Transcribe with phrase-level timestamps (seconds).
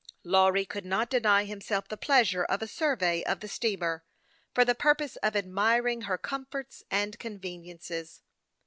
[0.23, 4.03] Lawry could not deny himself the pleasure of a survey of the steamer,
[4.51, 8.23] for the pur pose of admiring her comforts and conveniences.